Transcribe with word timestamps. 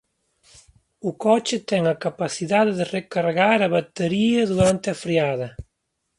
O 1.09 1.11
coche 1.25 1.57
ten 1.69 1.81
a 1.93 1.99
capacidade 2.05 2.71
de 2.79 2.85
recargar 2.97 3.59
a 3.63 3.71
batería 3.77 4.41
durante 4.51 4.87
a 4.89 4.95
freada. 5.03 5.47